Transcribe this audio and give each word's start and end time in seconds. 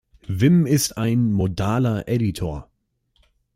Vim 0.27 0.65
ist 0.65 0.97
ein 0.97 1.31
"modaler 1.31 2.07
Editor". 2.07 2.71